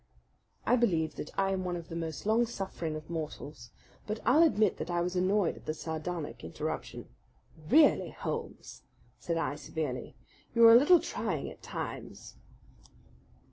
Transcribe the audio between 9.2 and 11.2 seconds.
I severely, "you are a little